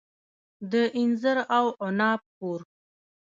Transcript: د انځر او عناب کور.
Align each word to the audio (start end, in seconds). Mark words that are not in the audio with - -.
د 0.71 0.73
انځر 0.99 1.37
او 1.57 1.65
عناب 1.87 2.21
کور. 2.37 2.59